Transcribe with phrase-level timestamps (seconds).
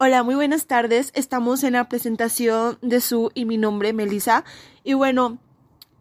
[0.00, 1.10] Hola, muy buenas tardes.
[1.14, 4.42] Estamos en la presentación de su y mi nombre, Melissa.
[4.82, 5.38] Y bueno,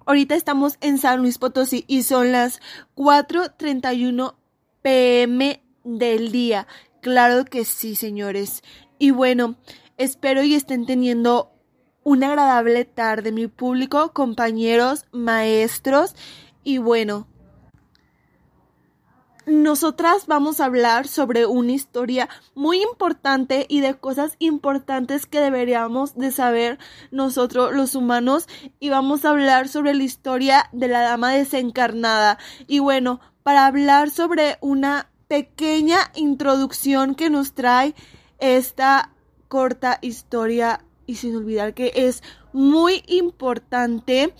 [0.05, 2.61] ahorita estamos en San Luis Potosí y son las
[2.95, 4.35] 4.31
[4.81, 6.67] pm del día.
[7.01, 8.63] Claro que sí, señores.
[8.99, 9.55] Y bueno,
[9.97, 11.51] espero y estén teniendo
[12.03, 16.15] una agradable tarde, mi público, compañeros, maestros.
[16.63, 17.27] Y bueno,
[19.45, 26.15] nosotras vamos a hablar sobre una historia muy importante y de cosas importantes que deberíamos
[26.15, 26.79] de saber
[27.11, 28.47] nosotros los humanos
[28.81, 32.37] y vamos a hablar sobre la historia de la dama desencarnada.
[32.67, 37.95] Y bueno, para hablar sobre una pequeña introducción que nos trae
[38.39, 39.11] esta
[39.47, 42.21] corta historia y sin olvidar que es
[42.53, 44.33] muy importante,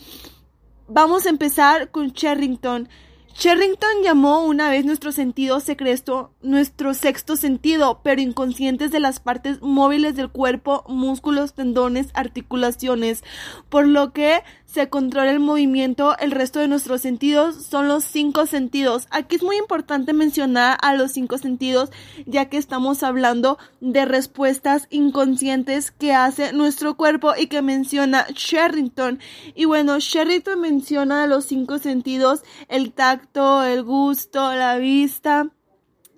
[0.88, 2.90] vamos a empezar con Sherrington.
[3.34, 9.62] Sherrington llamó una vez nuestro sentido secreto nuestro sexto sentido, pero inconscientes de las partes
[9.62, 13.24] móviles del cuerpo, músculos, tendones, articulaciones,
[13.70, 18.46] por lo que se controla el movimiento, el resto de nuestros sentidos son los cinco
[18.46, 19.08] sentidos.
[19.10, 21.90] Aquí es muy importante mencionar a los cinco sentidos,
[22.26, 29.20] ya que estamos hablando de respuestas inconscientes que hace nuestro cuerpo y que menciona Sherrington.
[29.56, 35.50] Y bueno, Sherrington menciona los cinco sentidos, el tacto, el gusto, la vista,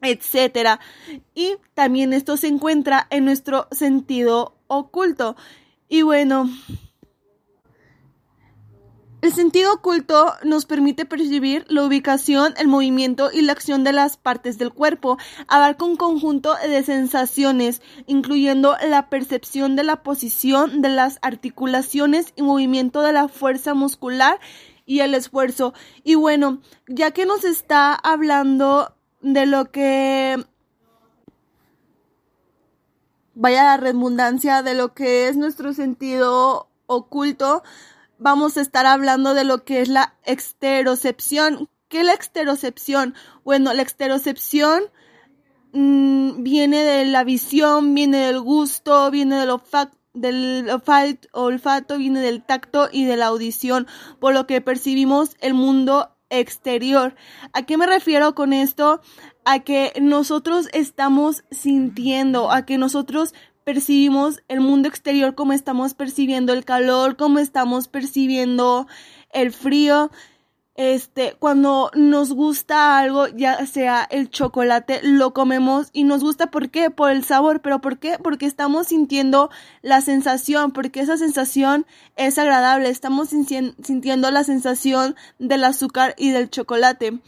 [0.02, 0.80] etcétera.
[1.36, 5.36] Y también esto se encuentra en nuestro sentido oculto.
[5.88, 6.50] Y bueno,
[9.22, 14.16] el sentido oculto nos permite percibir la ubicación, el movimiento y la acción de las
[14.16, 15.18] partes del cuerpo.
[15.48, 22.44] Abarca un conjunto de sensaciones, incluyendo la percepción de la posición de las articulaciones y
[22.44, 24.40] movimiento de la fuerza muscular
[24.86, 25.74] y el esfuerzo.
[26.04, 30.38] Y bueno, ya que nos está hablando de lo que
[33.36, 37.64] vaya la redundancia de lo que es nuestro sentido oculto,
[38.20, 41.70] vamos a estar hablando de lo que es la exterocepción.
[41.88, 43.16] ¿Qué es la exterocepción?
[43.44, 44.84] Bueno, la exterocepción
[45.74, 50.70] mm, viene de la visión, viene del gusto, viene del olfato, del
[51.32, 53.88] olfato, viene del tacto y de la audición,
[54.20, 57.16] por lo que percibimos el mundo exterior.
[57.54, 59.02] ¿A qué me refiero con esto?
[59.46, 63.34] A que nosotros estamos sintiendo, a que nosotros
[63.70, 68.88] percibimos el mundo exterior como estamos percibiendo el calor, como estamos percibiendo
[69.32, 70.10] el frío.
[70.74, 76.72] Este, cuando nos gusta algo, ya sea el chocolate, lo comemos y nos gusta ¿por
[76.72, 76.90] qué?
[76.90, 78.18] Por el sabor, pero ¿por qué?
[78.18, 79.52] Porque estamos sintiendo
[79.84, 86.50] la sensación, porque esa sensación es agradable, estamos sintiendo la sensación del azúcar y del
[86.50, 87.20] chocolate.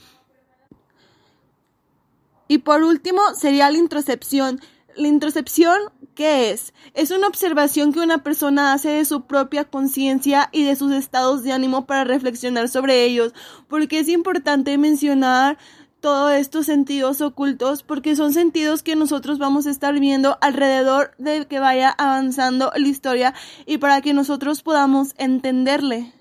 [2.48, 4.60] Y por último sería la introcepción.
[4.96, 5.78] La introspección,
[6.16, 6.74] ¿qué es?
[6.94, 11.44] Es una observación que una persona hace de su propia conciencia y de sus estados
[11.44, 13.34] de ánimo para reflexionar sobre ellos,
[13.68, 15.58] porque es importante mencionar
[16.02, 21.46] todos estos sentidos ocultos porque son sentidos que nosotros vamos a estar viendo alrededor de
[21.46, 23.34] que vaya avanzando la historia
[23.68, 26.12] y para que nosotros podamos entenderle.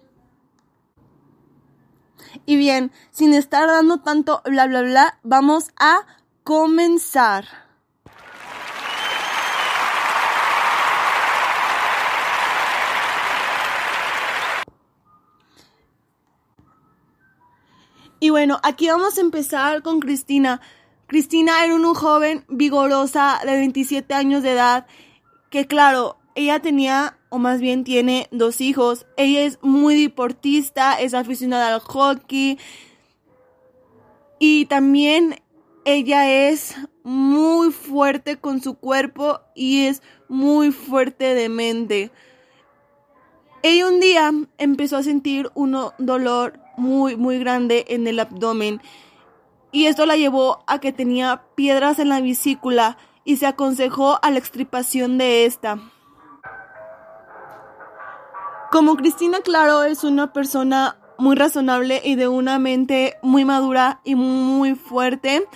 [2.46, 6.06] Y bien, sin estar dando tanto bla bla bla, vamos a
[6.44, 7.69] comenzar.
[18.20, 20.60] Y bueno, aquí vamos a empezar con Cristina.
[21.06, 24.86] Cristina era una joven vigorosa de 27 años de edad
[25.48, 29.06] que claro, ella tenía, o más bien tiene dos hijos.
[29.16, 32.58] Ella es muy deportista, es aficionada al hockey
[34.38, 35.40] y también
[35.84, 42.10] ella es muy fuerte con su cuerpo y es muy fuerte de mente.
[43.62, 48.80] Ella un día empezó a sentir un dolor muy, muy grande en el abdomen.
[49.70, 54.30] Y esto la llevó a que tenía piedras en la vesícula y se aconsejó a
[54.30, 55.78] la extripación de esta.
[58.72, 64.14] Como Cristina Claro es una persona muy razonable y de una mente muy madura y
[64.14, 65.46] muy fuerte,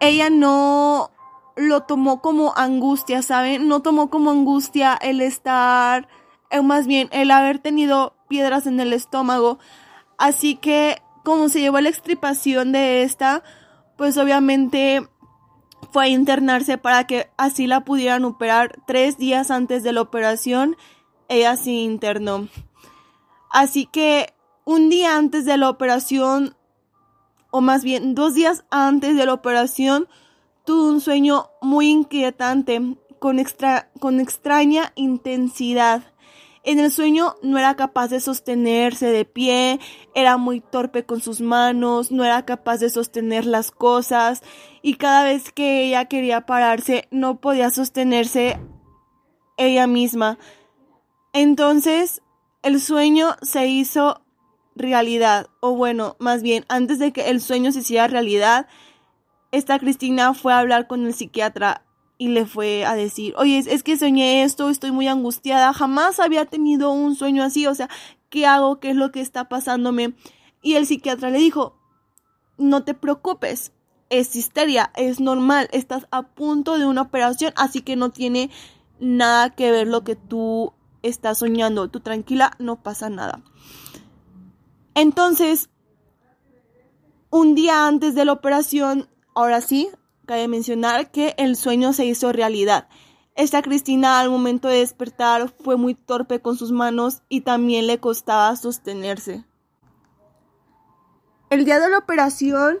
[0.00, 1.10] ella no
[1.56, 3.68] lo tomó como angustia, ¿saben?
[3.68, 6.08] No tomó como angustia el estar,
[6.50, 9.58] o eh, más bien el haber tenido piedras en el estómago,
[10.22, 13.42] Así que como se llevó la extripación de esta,
[13.96, 15.04] pues obviamente
[15.90, 20.76] fue a internarse para que así la pudieran operar tres días antes de la operación.
[21.28, 22.46] Ella se internó.
[23.50, 24.32] Así que
[24.64, 26.54] un día antes de la operación,
[27.50, 30.06] o más bien dos días antes de la operación,
[30.64, 36.11] tuvo un sueño muy inquietante, con, extra, con extraña intensidad.
[36.64, 39.80] En el sueño no era capaz de sostenerse de pie,
[40.14, 44.42] era muy torpe con sus manos, no era capaz de sostener las cosas
[44.80, 48.60] y cada vez que ella quería pararse no podía sostenerse
[49.56, 50.38] ella misma.
[51.32, 52.22] Entonces
[52.62, 54.22] el sueño se hizo
[54.76, 58.68] realidad, o bueno, más bien, antes de que el sueño se hiciera realidad,
[59.50, 61.84] esta Cristina fue a hablar con el psiquiatra
[62.22, 66.44] y le fue a decir, oye, es, que soñé esto, estoy muy angustiada, jamás había
[66.44, 67.88] tenido un sueño así, o sea,
[68.28, 68.78] ¿qué hago?
[68.78, 70.14] ¿Qué es lo que está pasándome?
[70.62, 71.80] Y el psiquiatra le dijo,
[72.58, 73.72] no te preocupes,
[74.08, 78.50] es histeria, es normal, estás a punto de una operación, así que no tiene
[79.00, 83.42] nada que ver lo que tú estás soñando, tú tranquila, no pasa nada.
[84.94, 85.70] Entonces,
[87.30, 89.90] un día antes de la operación, ahora sí,
[90.26, 92.88] cabe mencionar que el sueño se hizo realidad.
[93.34, 97.98] Esta Cristina al momento de despertar fue muy torpe con sus manos y también le
[97.98, 99.44] costaba sostenerse.
[101.48, 102.80] El día de la operación,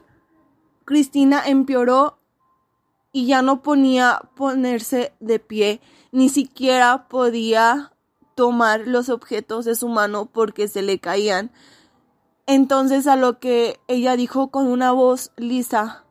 [0.84, 2.18] Cristina empeoró
[3.12, 5.80] y ya no ponía ponerse de pie,
[6.10, 7.92] ni siquiera podía
[8.34, 11.50] tomar los objetos de su mano porque se le caían.
[12.46, 16.01] Entonces a lo que ella dijo con una voz lisa,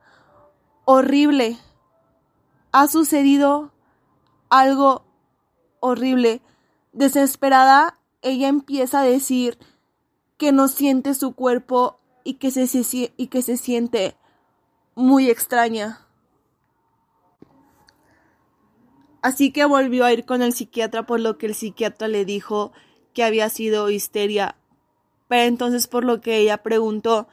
[0.86, 1.58] horrible.
[2.72, 3.72] Ha sucedido
[4.50, 5.04] algo
[5.80, 6.42] horrible.
[6.94, 9.58] Desesperada, ella empieza a decir
[10.38, 12.68] que no siente su cuerpo y que se,
[13.18, 14.16] y que se siente
[14.96, 16.08] muy extraña.
[19.22, 22.72] Así que volvió a ir con el psiquiatra por lo que el psiquiatra le dijo
[23.14, 24.56] que había sido histeria.
[25.28, 27.28] Pero entonces por lo que ella preguntó,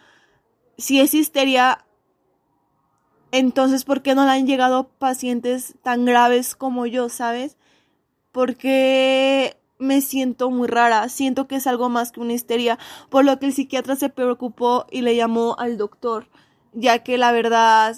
[0.76, 1.84] si es histeria,
[3.30, 7.56] entonces, ¿por qué no le han llegado pacientes tan graves como yo, sabes?
[8.32, 12.78] Porque me siento muy rara, siento que es algo más que una histeria,
[13.10, 16.28] por lo que el psiquiatra se preocupó y le llamó al doctor,
[16.72, 17.96] ya que la verdad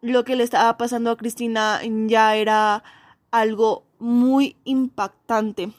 [0.00, 2.82] lo que le estaba pasando a Cristina ya era
[3.30, 5.72] algo muy impactante.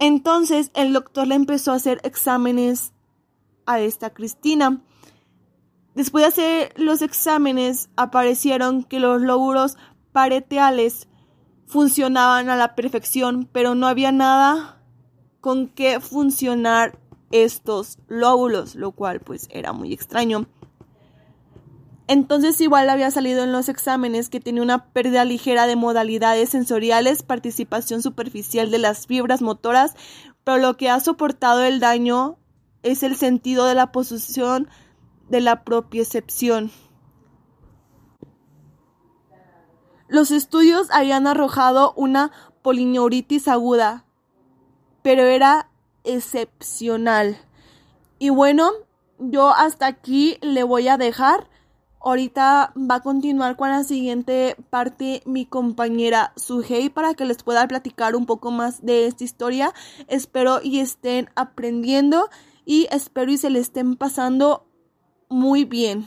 [0.00, 2.92] Entonces el doctor le empezó a hacer exámenes
[3.66, 4.82] a esta Cristina
[5.94, 9.76] Después de hacer los exámenes, aparecieron que los lóbulos
[10.12, 11.08] pareteales
[11.66, 14.82] funcionaban a la perfección, pero no había nada
[15.40, 16.98] con que funcionar
[17.30, 20.46] estos lóbulos, lo cual pues era muy extraño.
[22.08, 27.22] Entonces igual había salido en los exámenes que tenía una pérdida ligera de modalidades sensoriales,
[27.22, 29.94] participación superficial de las fibras motoras,
[30.44, 32.38] pero lo que ha soportado el daño
[32.82, 34.68] es el sentido de la posición
[35.32, 36.70] de la propiocepción.
[40.06, 44.04] Los estudios habían arrojado una polineuritis aguda,
[45.00, 45.70] pero era
[46.04, 47.38] excepcional.
[48.18, 48.72] Y bueno,
[49.18, 51.48] yo hasta aquí le voy a dejar.
[51.98, 57.66] Ahorita va a continuar con la siguiente parte mi compañera Sugei para que les pueda
[57.66, 59.72] platicar un poco más de esta historia.
[60.08, 62.28] Espero y estén aprendiendo
[62.66, 64.66] y espero y se le estén pasando
[65.32, 66.06] muy bien.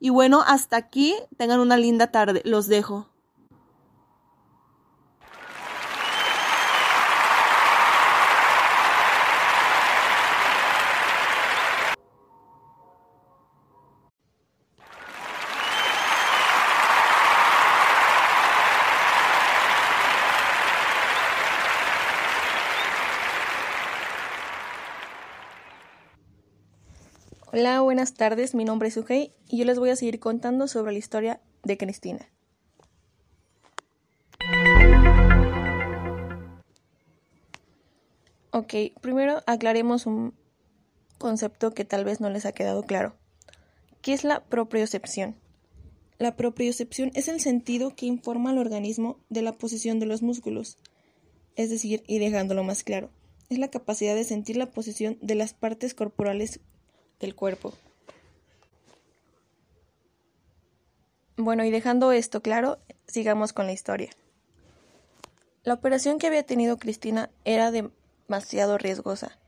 [0.00, 1.14] Y bueno, hasta aquí.
[1.36, 2.42] Tengan una linda tarde.
[2.44, 3.08] Los dejo.
[27.50, 30.92] Hola, buenas tardes, mi nombre es Sugei y yo les voy a seguir contando sobre
[30.92, 32.28] la historia de Cristina.
[38.50, 40.34] Ok, primero aclaremos un
[41.16, 43.14] concepto que tal vez no les ha quedado claro.
[44.02, 45.36] ¿Qué es la propriocepción?
[46.18, 50.76] La propriocepción es el sentido que informa al organismo de la posición de los músculos,
[51.56, 53.08] es decir, y dejándolo más claro,
[53.48, 56.60] es la capacidad de sentir la posición de las partes corporales
[57.20, 57.74] del cuerpo.
[61.36, 64.10] Bueno, y dejando esto claro, sigamos con la historia.
[65.62, 69.38] La operación que había tenido Cristina era demasiado riesgosa,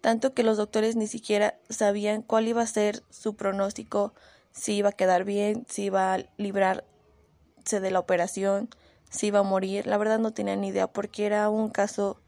[0.00, 4.12] tanto que los doctores ni siquiera sabían cuál iba a ser su pronóstico,
[4.52, 6.84] si iba a quedar bien, si iba a librar
[7.58, 8.68] irse de la operación,
[9.10, 9.86] si iba a morir.
[9.86, 12.20] La verdad no tenía ni idea porque era un caso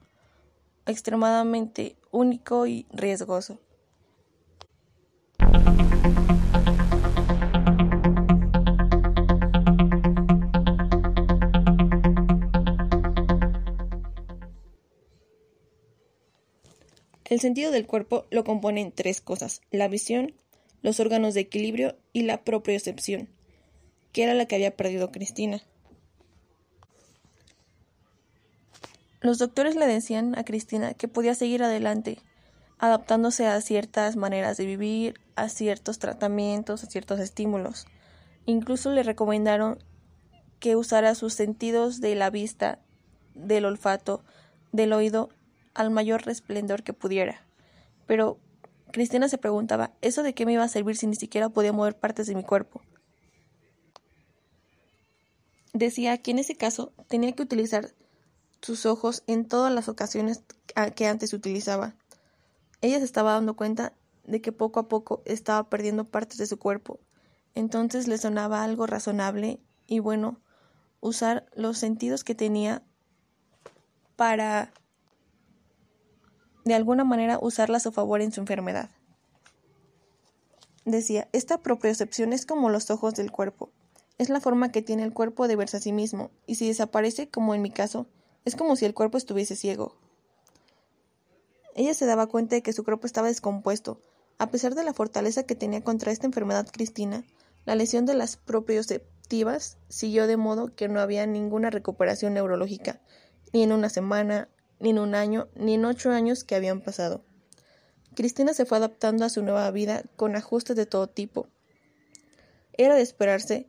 [0.87, 3.59] extremadamente único y riesgoso.
[17.29, 20.33] El sentido del cuerpo lo componen tres cosas, la visión,
[20.81, 23.29] los órganos de equilibrio y la propriocepción,
[24.13, 25.61] que era la que había perdido Cristina.
[29.21, 32.19] Los doctores le decían a Cristina que podía seguir adelante,
[32.79, 37.87] adaptándose a ciertas maneras de vivir, a ciertos tratamientos, a ciertos estímulos.
[38.47, 39.85] Incluso le recomendaron
[40.61, 42.79] que usara sus sentidos de la vista,
[43.35, 44.25] del olfato,
[44.73, 45.29] del oído
[45.79, 47.41] al mayor resplendor que pudiera.
[48.07, 48.41] Pero
[48.91, 51.97] Cristina se preguntaba, ¿eso de qué me iba a servir si ni siquiera podía mover
[51.97, 52.83] partes de mi cuerpo?
[55.73, 57.95] Decía que en ese caso tenía que utilizar
[58.61, 60.43] sus ojos en todas las ocasiones
[60.97, 61.95] que antes utilizaba.
[62.81, 63.93] Ella se estaba dando cuenta
[64.25, 66.99] de que poco a poco estaba perdiendo partes de su cuerpo.
[67.55, 70.41] Entonces le sonaba algo razonable y bueno
[71.01, 72.83] usar los sentidos que tenía
[74.17, 74.73] para
[76.69, 78.91] de alguna manera usarla a su favor en su enfermedad.
[80.85, 83.71] Decía, esta propiocepción es como los ojos del cuerpo.
[84.19, 87.29] Es la forma que tiene el cuerpo de verse a sí mismo, y si desaparece,
[87.29, 88.07] como en mi caso,
[88.45, 89.97] es como si el cuerpo estuviese ciego.
[91.75, 94.01] Ella se daba cuenta de que su cuerpo estaba descompuesto.
[94.39, 97.25] A pesar de la fortaleza que tenía contra esta enfermedad cristina,
[97.65, 103.01] la lesión de las propioceptivas siguió de modo que no había ninguna recuperación neurológica,
[103.53, 104.49] ni en una semana,
[104.81, 107.25] ni en un año, ni en ocho años que habían pasado.
[108.15, 111.47] Cristina se fue adaptando a su nueva vida con ajustes de todo tipo.
[112.73, 113.69] Era de esperarse.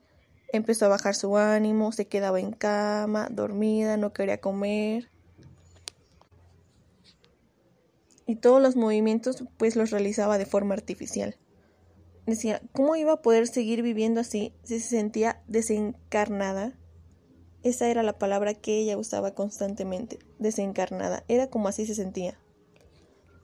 [0.51, 5.10] Empezó a bajar su ánimo, se quedaba en cama, dormida, no quería comer.
[8.25, 11.36] Y todos los movimientos pues los realizaba de forma artificial.
[12.25, 16.74] Decía, ¿cómo iba a poder seguir viviendo así si se sentía desencarnada?
[17.63, 22.39] Esa era la palabra que ella usaba constantemente, desencarnada, era como así se sentía.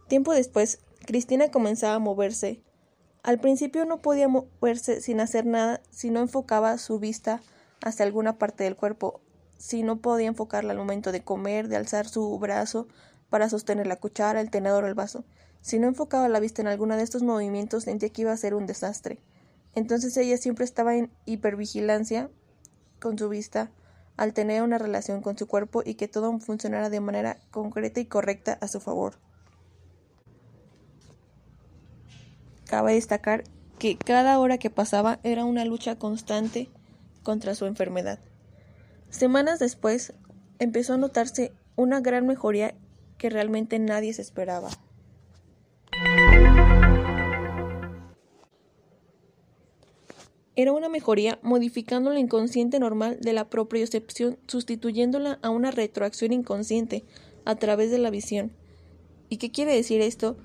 [0.08, 2.62] Tiempo después, Cristina comenzaba a moverse.
[3.24, 7.42] Al principio no podía moverse sin hacer nada si no enfocaba su vista
[7.84, 9.20] hacia alguna parte del cuerpo,
[9.58, 12.88] si no podía enfocarla al momento de comer, de alzar su brazo
[13.30, 15.26] para sostener la cuchara, el tenedor o el vaso.
[15.62, 18.54] Si no enfocaba la vista en alguno de estos movimientos, sentía que iba a ser
[18.54, 19.20] un desastre.
[19.74, 22.30] Entonces ella siempre estaba en hipervigilancia
[23.00, 23.72] con su vista
[24.18, 28.06] al tener una relación con su cuerpo y que todo funcionara de manera concreta y
[28.06, 29.16] correcta a su favor.
[32.66, 33.44] Cabe destacar
[33.78, 36.70] que cada hora que pasaba era una lucha constante
[37.24, 38.20] contra su enfermedad.
[39.10, 40.14] Semanas después
[40.60, 42.76] empezó a notarse una gran mejoría
[43.18, 44.70] que realmente nadie se esperaba.
[50.58, 57.04] Era una mejoría modificando la inconsciente normal de la propriocepción, sustituyéndola a una retroacción inconsciente
[57.44, 58.54] a través de la visión.
[59.28, 60.38] ¿Y qué quiere decir esto?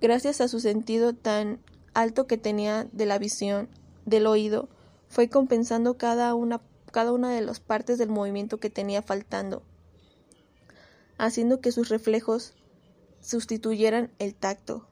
[0.00, 1.58] Gracias a su sentido tan
[1.94, 3.68] alto que tenía de la visión,
[4.04, 4.68] del oído,
[5.08, 6.60] fue compensando cada una,
[6.92, 9.62] cada una de las partes del movimiento que tenía faltando,
[11.18, 12.54] haciendo que sus reflejos
[13.20, 14.86] sustituyeran el tacto,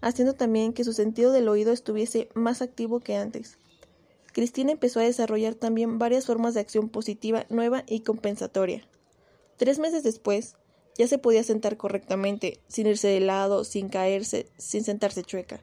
[0.00, 3.58] haciendo también que su sentido del oído estuviese más activo que antes.
[4.36, 8.86] Cristina empezó a desarrollar también varias formas de acción positiva, nueva y compensatoria.
[9.56, 10.56] Tres meses después,
[10.98, 15.62] ya se podía sentar correctamente, sin irse de lado, sin caerse, sin sentarse chueca.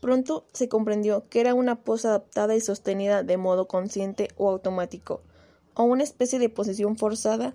[0.00, 5.20] Pronto se comprendió que era una pose adaptada y sostenida de modo consciente o automático,
[5.74, 7.54] o una especie de posición forzada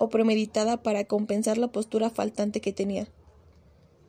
[0.00, 3.06] o premeditada para compensar la postura faltante que tenía.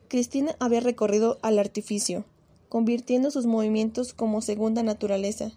[0.08, 2.24] Cristina había recorrido al artificio,
[2.70, 5.52] convirtiendo sus movimientos como segunda naturaleza.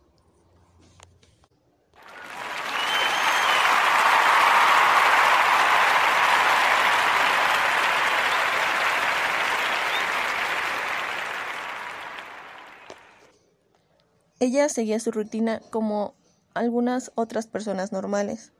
[14.42, 16.14] Ella seguía su rutina como
[16.54, 18.52] algunas otras personas normales.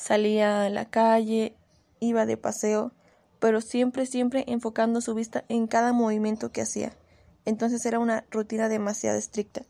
[0.00, 1.54] Salía a la calle,
[2.00, 2.90] iba de paseo,
[3.38, 6.96] pero siempre, siempre enfocando su vista en cada movimiento que hacía.
[7.44, 9.60] Entonces era una rutina demasiado estricta.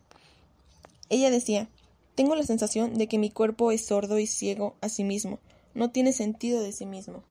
[1.08, 1.68] Ella decía,
[2.14, 5.40] tengo la sensación de que mi cuerpo es sordo y ciego a sí mismo,
[5.74, 7.24] no tiene sentido de sí mismo.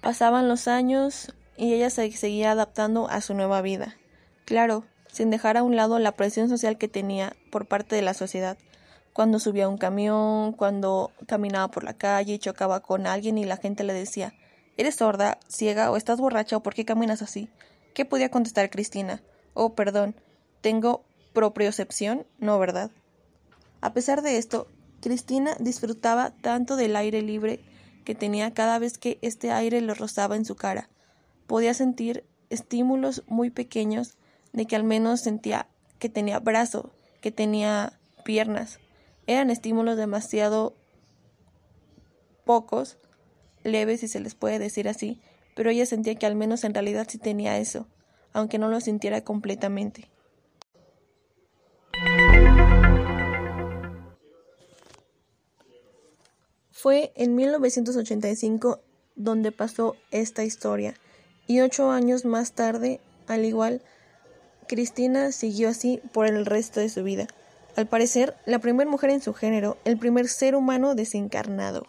[0.00, 3.98] Pasaban los años y ella se seguía adaptando a su nueva vida.
[4.46, 8.14] Claro, sin dejar a un lado la presión social que tenía por parte de la
[8.14, 8.58] sociedad.
[9.12, 13.58] Cuando subía un camión, cuando caminaba por la calle y chocaba con alguien y la
[13.58, 14.34] gente le decía
[14.78, 17.50] ¿Eres sorda, ciega o estás borracha o por qué caminas así?
[17.94, 19.22] ¿Qué podía contestar Cristina?
[19.52, 20.14] Oh, perdón,
[20.62, 21.04] tengo
[21.34, 22.90] propriocepción, no, ¿verdad?
[23.82, 24.66] A pesar de esto,
[25.02, 27.60] Cristina disfrutaba tanto del aire libre
[28.04, 30.88] que tenía cada vez que este aire le rozaba en su cara.
[31.46, 34.16] Podía sentir estímulos muy pequeños
[34.52, 35.68] de que al menos sentía
[35.98, 36.90] que tenía brazo,
[37.20, 38.80] que tenía piernas.
[39.26, 40.74] Eran estímulos demasiado
[42.44, 42.98] pocos,
[43.62, 45.20] leves si se les puede decir así,
[45.54, 47.86] pero ella sentía que al menos en realidad sí tenía eso,
[48.32, 50.08] aunque no lo sintiera completamente.
[56.70, 58.80] Fue en 1985
[59.14, 60.94] donde pasó esta historia,
[61.46, 63.82] y ocho años más tarde, al igual,
[64.66, 67.26] Cristina siguió así por el resto de su vida.
[67.76, 71.86] Al parecer, la primera mujer en su género, el primer ser humano desencarnado.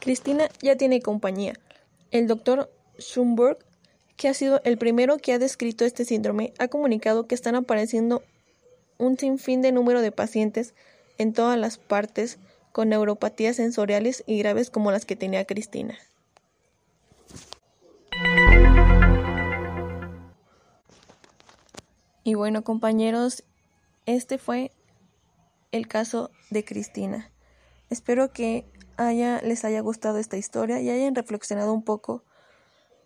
[0.00, 1.54] Cristina ya tiene compañía.
[2.10, 3.58] El doctor Schumburg,
[4.16, 8.22] que ha sido el primero que ha descrito este síndrome, ha comunicado que están apareciendo
[8.98, 10.74] un sinfín de número de pacientes
[11.18, 12.38] en todas las partes
[12.72, 15.98] con neuropatías sensoriales y graves como las que tenía Cristina.
[22.22, 23.44] Y bueno, compañeros,
[24.06, 24.72] este fue
[25.72, 27.30] el caso de Cristina.
[27.88, 32.24] Espero que haya, les haya gustado esta historia y hayan reflexionado un poco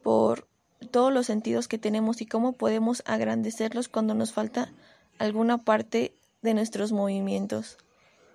[0.03, 0.49] por
[0.91, 4.73] todos los sentidos que tenemos y cómo podemos agrandecerlos cuando nos falta
[5.19, 7.79] alguna parte de nuestros movimientos,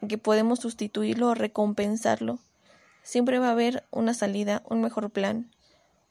[0.07, 2.39] que podemos sustituirlo o recompensarlo.
[3.03, 5.51] Siempre va a haber una salida, un mejor plan,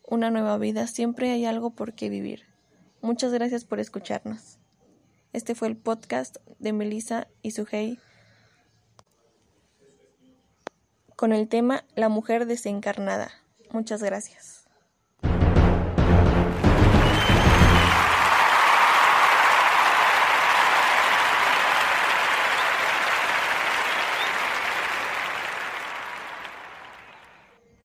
[0.06, 2.44] una nueva vida, siempre hay algo por qué vivir.
[3.00, 4.58] Muchas gracias por escucharnos.
[5.32, 7.98] Este fue el podcast de Melissa y Sujei
[11.14, 13.30] con el tema La mujer desencarnada.
[13.72, 14.57] Muchas gracias.